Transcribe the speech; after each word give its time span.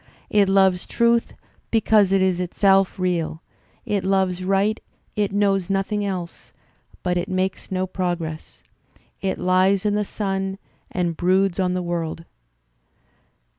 It 0.31 0.49
loves 0.49 0.87
truth 0.87 1.35
because 1.69 2.11
it 2.11 2.23
is 2.23 2.39
itself 2.39 2.97
real; 2.97 3.43
it 3.85 4.03
loves 4.03 4.43
right, 4.43 4.79
it 5.15 5.31
knows 5.31 5.69
nothing 5.69 6.03
else; 6.03 6.53
but 7.03 7.17
it 7.17 7.29
makes 7.29 7.69
no 7.71 7.85
progress... 7.85 8.63
it 9.21 9.37
Ues 9.37 9.85
in 9.85 9.93
the 9.93 10.03
sun 10.03 10.57
and 10.89 11.15
broods 11.15 11.59
on 11.59 11.75
the 11.75 11.83
world." 11.83 12.25